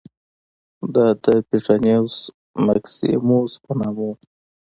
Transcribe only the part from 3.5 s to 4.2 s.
په نامه و